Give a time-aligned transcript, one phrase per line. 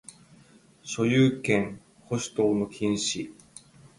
[0.81, 3.31] 所有権留保等の禁止